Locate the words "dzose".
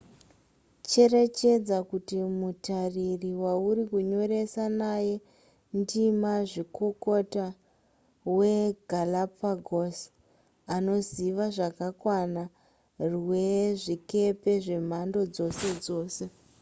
15.33-15.67, 15.83-16.23